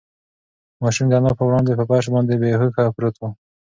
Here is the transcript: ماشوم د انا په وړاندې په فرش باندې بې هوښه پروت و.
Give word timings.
ماشوم 0.81 1.05
د 1.09 1.13
انا 1.19 1.31
په 1.37 1.43
وړاندې 1.47 1.77
په 1.79 1.83
فرش 1.89 2.05
باندې 2.13 2.33
بې 2.41 2.49
هوښه 2.59 2.83
پروت 2.95 3.15
و. 3.17 3.21